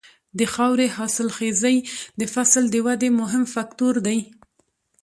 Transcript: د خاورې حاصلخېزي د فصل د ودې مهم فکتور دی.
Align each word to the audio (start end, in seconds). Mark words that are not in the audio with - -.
د 0.37 0.39
خاورې 0.53 0.87
حاصلخېزي 0.97 1.77
د 2.19 2.21
فصل 2.33 2.63
د 2.69 2.75
ودې 2.85 3.09
مهم 3.21 3.43
فکتور 3.55 3.95
دی. 4.07 4.19